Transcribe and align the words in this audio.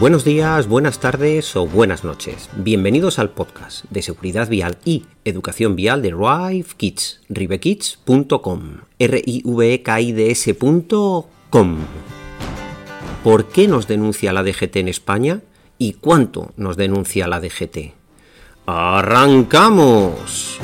Buenos 0.00 0.24
días, 0.24 0.68
buenas 0.68 1.00
tardes 1.00 1.54
o 1.54 1.66
buenas 1.66 2.02
noches. 2.02 2.48
Bienvenidos 2.56 3.18
al 3.18 3.28
podcast 3.28 3.84
de 3.90 4.00
seguridad 4.00 4.48
vial 4.48 4.78
y 4.86 5.04
educación 5.26 5.76
vial 5.76 6.00
de 6.00 6.12
Rive 6.12 6.66
Kids, 6.78 7.20
rivekids.com, 7.28 8.78
r 8.98 9.22
i 9.26 9.42
v 9.44 9.74
e 9.74 9.82
k 9.82 10.00
i 10.00 10.12
d 10.12 10.30
s.com. 10.30 11.76
¿Por 13.22 13.48
qué 13.48 13.68
nos 13.68 13.86
denuncia 13.86 14.32
la 14.32 14.42
DGT 14.42 14.76
en 14.76 14.88
España 14.88 15.42
y 15.76 15.92
cuánto 15.92 16.52
nos 16.56 16.78
denuncia 16.78 17.28
la 17.28 17.40
DGT? 17.40 17.92
¡Arrancamos! 18.64 20.58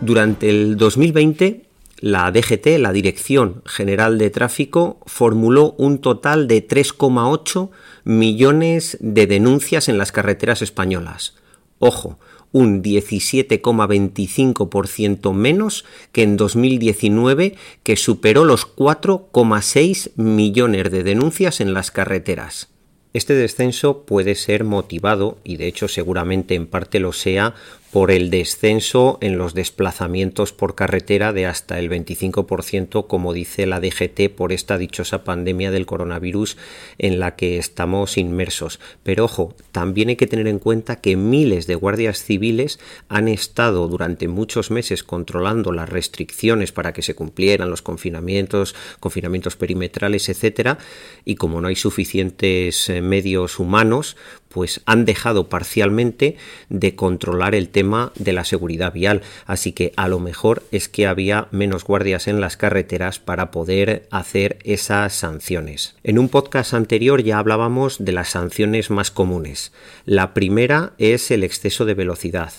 Durante 0.00 0.48
el 0.48 0.78
2020 0.78 1.63
la 2.04 2.30
DGT, 2.30 2.78
la 2.78 2.92
Dirección 2.92 3.62
General 3.64 4.18
de 4.18 4.28
Tráfico, 4.28 5.00
formuló 5.06 5.74
un 5.78 6.02
total 6.02 6.46
de 6.48 6.68
3,8 6.68 7.70
millones 8.04 8.98
de 9.00 9.26
denuncias 9.26 9.88
en 9.88 9.96
las 9.96 10.12
carreteras 10.12 10.60
españolas. 10.60 11.32
Ojo, 11.78 12.18
un 12.52 12.82
17,25% 12.82 15.32
menos 15.32 15.86
que 16.12 16.24
en 16.24 16.36
2019, 16.36 17.56
que 17.82 17.96
superó 17.96 18.44
los 18.44 18.66
4,6 18.76 20.10
millones 20.16 20.90
de 20.90 21.04
denuncias 21.04 21.62
en 21.62 21.72
las 21.72 21.90
carreteras. 21.90 22.68
Este 23.14 23.32
descenso 23.32 24.04
puede 24.04 24.34
ser 24.34 24.64
motivado, 24.64 25.38
y 25.42 25.56
de 25.56 25.68
hecho 25.68 25.88
seguramente 25.88 26.54
en 26.54 26.66
parte 26.66 27.00
lo 27.00 27.14
sea, 27.14 27.54
por 27.94 28.10
el 28.10 28.28
descenso 28.28 29.18
en 29.20 29.38
los 29.38 29.54
desplazamientos 29.54 30.52
por 30.52 30.74
carretera 30.74 31.32
de 31.32 31.46
hasta 31.46 31.78
el 31.78 31.88
25%, 31.88 33.06
como 33.06 33.32
dice 33.32 33.66
la 33.66 33.78
DGT, 33.78 34.34
por 34.34 34.50
esta 34.50 34.78
dichosa 34.78 35.22
pandemia 35.22 35.70
del 35.70 35.86
coronavirus 35.86 36.56
en 36.98 37.20
la 37.20 37.36
que 37.36 37.56
estamos 37.56 38.18
inmersos. 38.18 38.80
Pero 39.04 39.26
ojo, 39.26 39.54
también 39.70 40.08
hay 40.08 40.16
que 40.16 40.26
tener 40.26 40.48
en 40.48 40.58
cuenta 40.58 40.96
que 40.96 41.14
miles 41.14 41.68
de 41.68 41.76
guardias 41.76 42.20
civiles 42.24 42.80
han 43.08 43.28
estado 43.28 43.86
durante 43.86 44.26
muchos 44.26 44.72
meses 44.72 45.04
controlando 45.04 45.70
las 45.70 45.88
restricciones 45.88 46.72
para 46.72 46.92
que 46.92 47.02
se 47.02 47.14
cumplieran 47.14 47.70
los 47.70 47.82
confinamientos, 47.82 48.74
confinamientos 48.98 49.54
perimetrales, 49.54 50.28
etcétera, 50.28 50.78
y 51.24 51.36
como 51.36 51.60
no 51.60 51.68
hay 51.68 51.76
suficientes 51.76 52.88
eh, 52.88 53.00
medios 53.00 53.60
humanos, 53.60 54.16
pues 54.54 54.82
han 54.86 55.04
dejado 55.04 55.48
parcialmente 55.48 56.36
de 56.68 56.94
controlar 56.94 57.56
el 57.56 57.70
tema 57.70 58.12
de 58.14 58.32
la 58.32 58.44
seguridad 58.44 58.92
vial. 58.92 59.20
Así 59.46 59.72
que 59.72 59.92
a 59.96 60.06
lo 60.06 60.20
mejor 60.20 60.62
es 60.70 60.88
que 60.88 61.08
había 61.08 61.48
menos 61.50 61.82
guardias 61.82 62.28
en 62.28 62.40
las 62.40 62.56
carreteras 62.56 63.18
para 63.18 63.50
poder 63.50 64.06
hacer 64.12 64.58
esas 64.62 65.12
sanciones. 65.12 65.96
En 66.04 66.20
un 66.20 66.28
podcast 66.28 66.72
anterior 66.72 67.20
ya 67.24 67.38
hablábamos 67.38 68.04
de 68.04 68.12
las 68.12 68.28
sanciones 68.28 68.90
más 68.90 69.10
comunes. 69.10 69.72
La 70.04 70.34
primera 70.34 70.92
es 70.98 71.32
el 71.32 71.42
exceso 71.42 71.84
de 71.84 71.94
velocidad. 71.94 72.52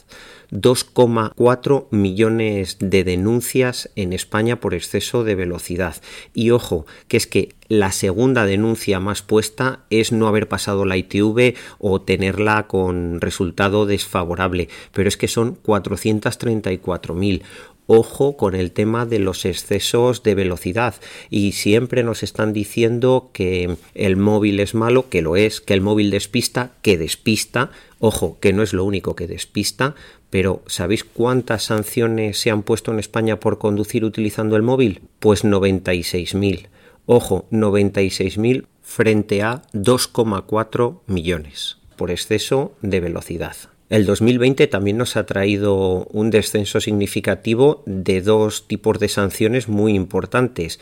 2,4 0.52 1.88
millones 1.92 2.78
de 2.80 3.04
denuncias 3.04 3.90
en 3.96 4.14
España 4.14 4.60
por 4.60 4.74
exceso 4.74 5.24
de 5.24 5.36
velocidad. 5.36 5.96
Y 6.34 6.52
ojo, 6.52 6.86
que 7.08 7.18
es 7.18 7.28
que 7.28 7.56
la 7.68 7.92
segunda 7.92 8.46
denuncia 8.46 9.00
más 9.00 9.22
puesta 9.22 9.86
es 9.90 10.12
no 10.12 10.28
haber 10.28 10.48
pasado 10.48 10.86
la 10.86 10.98
ITV 10.98 11.56
o 11.80 12.02
tenerla 12.02 12.68
con 12.68 13.22
resultado 13.22 13.86
desfavorable, 13.86 14.70
pero 14.94 15.10
es 15.10 15.18
que 15.18 15.28
son 15.28 15.58
434.000 15.64 17.42
ojo 17.88 18.36
con 18.38 18.56
el 18.56 18.72
tema 18.72 19.06
de 19.06 19.20
los 19.20 19.46
excesos 19.46 20.24
de 20.24 20.36
velocidad 20.36 20.96
y 21.30 21.52
siempre 21.52 22.04
nos 22.04 22.24
están 22.24 22.54
diciendo 22.54 23.30
que 23.34 23.78
el 23.94 24.18
móvil 24.18 24.60
es 24.60 24.74
malo, 24.74 25.10
que 25.10 25.22
lo 25.22 25.36
es, 25.36 25.62
que 25.62 25.74
el 25.74 25.82
móvil 25.82 26.12
despista, 26.12 26.72
que 26.82 26.98
despista, 26.98 27.72
ojo, 28.00 28.38
que 28.40 28.54
no 28.54 28.64
es 28.64 28.74
lo 28.74 28.84
único 28.84 29.16
que 29.16 29.28
despista, 29.28 29.96
pero 30.36 30.62
¿sabéis 30.68 31.06
cuántas 31.06 31.64
sanciones 31.64 32.38
se 32.38 32.52
han 32.52 32.62
puesto 32.62 32.92
en 32.92 33.00
España 33.00 33.40
por 33.40 33.58
conducir 33.58 34.04
utilizando 34.04 34.58
el 34.58 34.64
móvil? 34.64 35.00
Pues 35.20 35.46
96.000. 35.46 36.68
Ojo, 37.06 37.46
96.000 37.52 38.66
frente 38.82 39.44
a 39.44 39.62
2,4 39.72 41.00
millones 41.08 41.78
por 41.96 42.12
exceso 42.12 42.74
de 42.82 43.00
velocidad. 43.00 43.56
El 43.90 44.06
2020 44.06 44.68
también 44.68 44.98
nos 44.98 45.16
ha 45.16 45.26
traído 45.26 46.06
un 46.12 46.32
descenso 46.32 46.82
significativo 46.82 47.82
de 47.86 48.20
dos 48.20 48.68
tipos 48.68 49.00
de 49.00 49.08
sanciones 49.08 49.70
muy 49.70 49.94
importantes 49.94 50.82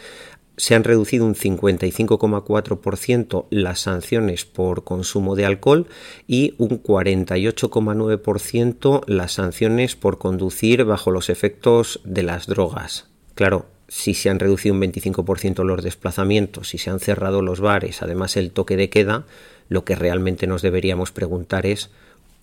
se 0.58 0.76
han 0.76 0.84
reducido 0.84 1.26
un 1.26 1.36
55,4% 1.36 3.46
las 3.50 3.80
sanciones 3.80 4.44
por 4.46 4.84
consumo 4.84 5.36
de 5.36 5.46
alcohol 5.46 5.88
y 6.28 6.54
un 6.58 6.84
48,9% 6.84 9.04
las 9.08 9.32
sanciones 9.34 9.96
por 9.96 10.20
conducir 10.20 10.84
bajo 10.86 11.12
los 11.12 11.30
efectos 11.30 12.02
de 12.04 12.24
las 12.24 12.48
drogas. 12.48 13.08
Claro, 13.36 13.68
si 13.88 14.14
se 14.14 14.30
han 14.30 14.40
reducido 14.40 14.76
un 14.76 14.82
25% 14.82 15.64
los 15.64 15.84
desplazamientos, 15.84 16.70
si 16.70 16.78
se 16.78 16.90
han 16.90 17.00
cerrado 17.00 17.42
los 17.42 17.60
bares, 17.60 18.02
además 18.02 18.38
el 18.38 18.52
toque 18.52 18.78
de 18.78 18.90
queda, 18.90 19.26
lo 19.70 19.86
que 19.86 19.96
realmente 19.96 20.48
nos 20.48 20.62
deberíamos 20.62 21.12
preguntar 21.12 21.66
es 21.66 21.90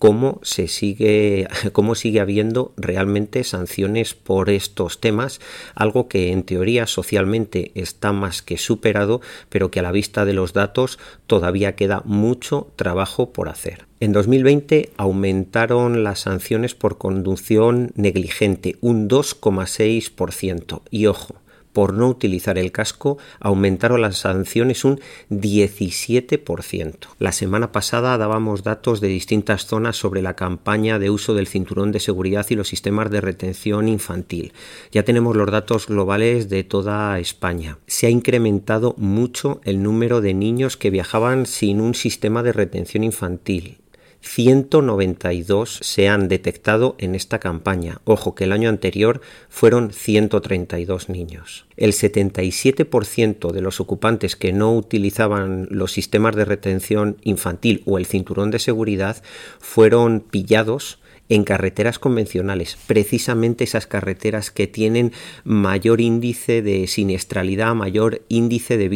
cómo 0.01 0.39
se 0.41 0.67
sigue, 0.67 1.47
cómo 1.73 1.93
sigue 1.93 2.21
habiendo 2.21 2.73
realmente 2.75 3.43
sanciones 3.43 4.15
por 4.15 4.49
estos 4.49 4.99
temas, 4.99 5.39
algo 5.75 6.07
que 6.07 6.31
en 6.31 6.41
teoría 6.41 6.87
socialmente 6.87 7.71
está 7.75 8.11
más 8.11 8.41
que 8.41 8.57
superado, 8.57 9.21
pero 9.49 9.69
que 9.69 9.79
a 9.79 9.83
la 9.83 9.91
vista 9.91 10.25
de 10.25 10.33
los 10.33 10.53
datos 10.53 10.97
todavía 11.27 11.75
queda 11.75 12.01
mucho 12.03 12.71
trabajo 12.77 13.31
por 13.31 13.47
hacer. 13.47 13.85
En 13.99 14.11
2020 14.11 14.89
aumentaron 14.97 16.03
las 16.03 16.21
sanciones 16.21 16.73
por 16.73 16.97
conducción 16.97 17.91
negligente 17.93 18.77
un 18.81 19.07
2,6% 19.07 20.81
y 20.89 21.05
ojo, 21.05 21.35
por 21.73 21.93
no 21.93 22.07
utilizar 22.07 22.57
el 22.57 22.71
casco 22.71 23.17
aumentaron 23.39 24.01
las 24.01 24.17
sanciones 24.17 24.85
un 24.85 24.99
17%. 25.29 26.95
La 27.19 27.31
semana 27.31 27.71
pasada 27.71 28.17
dábamos 28.17 28.63
datos 28.63 29.01
de 29.01 29.07
distintas 29.07 29.65
zonas 29.65 29.95
sobre 29.95 30.21
la 30.21 30.35
campaña 30.35 30.99
de 30.99 31.09
uso 31.09 31.33
del 31.33 31.47
cinturón 31.47 31.91
de 31.91 31.99
seguridad 31.99 32.45
y 32.49 32.55
los 32.55 32.67
sistemas 32.67 33.11
de 33.11 33.21
retención 33.21 33.87
infantil. 33.87 34.53
Ya 34.91 35.03
tenemos 35.03 35.35
los 35.35 35.51
datos 35.51 35.87
globales 35.87 36.49
de 36.49 36.63
toda 36.63 37.19
España. 37.19 37.77
Se 37.87 38.07
ha 38.07 38.09
incrementado 38.09 38.95
mucho 38.97 39.61
el 39.63 39.83
número 39.83 40.21
de 40.21 40.33
niños 40.33 40.77
que 40.77 40.89
viajaban 40.89 41.45
sin 41.45 41.81
un 41.81 41.93
sistema 41.93 42.43
de 42.43 42.53
retención 42.53 43.03
infantil 43.03 43.80
192 44.21 45.79
se 45.81 46.07
han 46.07 46.27
detectado 46.27 46.95
en 46.99 47.15
esta 47.15 47.39
campaña. 47.39 48.01
Ojo 48.05 48.35
que 48.35 48.45
el 48.45 48.51
año 48.51 48.69
anterior 48.69 49.21
fueron 49.49 49.91
132 49.91 51.09
niños. 51.09 51.65
El 51.75 51.93
77% 51.93 53.51
de 53.51 53.61
los 53.61 53.79
ocupantes 53.79 54.35
que 54.35 54.53
no 54.53 54.75
utilizaban 54.75 55.67
los 55.69 55.91
sistemas 55.91 56.35
de 56.35 56.45
retención 56.45 57.17
infantil 57.23 57.81
o 57.85 57.97
el 57.97 58.05
cinturón 58.05 58.51
de 58.51 58.59
seguridad 58.59 59.21
fueron 59.59 60.21
pillados 60.21 60.99
en 61.29 61.45
carreteras 61.45 61.97
convencionales, 61.97 62.77
precisamente 62.87 63.63
esas 63.63 63.87
carreteras 63.87 64.51
que 64.51 64.67
tienen 64.67 65.13
mayor 65.45 66.01
índice 66.01 66.61
de 66.61 66.87
siniestralidad, 66.87 67.73
mayor 67.73 68.21
índice 68.27 68.77
de, 68.77 68.89